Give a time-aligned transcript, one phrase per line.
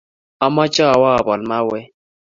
[0.45, 1.85] Amache awo ipaal mauwek